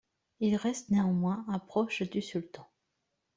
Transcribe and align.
Il 0.39 0.55
reste 0.55 0.89
néanmoins 0.89 1.45
un 1.47 1.59
proche 1.59 2.01
du 2.01 2.23
Sultan. 2.23 2.67